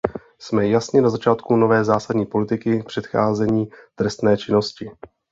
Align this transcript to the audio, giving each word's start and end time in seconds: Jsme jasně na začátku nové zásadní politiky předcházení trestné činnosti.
Jsme 0.39 0.67
jasně 0.67 1.01
na 1.01 1.09
začátku 1.09 1.55
nové 1.55 1.83
zásadní 1.83 2.25
politiky 2.25 2.83
předcházení 2.87 3.69
trestné 3.95 4.37
činnosti. 4.37 4.91